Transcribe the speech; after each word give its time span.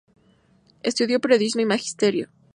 Estudió 0.81 1.21
periodismo 1.21 1.61
y 1.61 1.65
magisterio. 1.65 2.29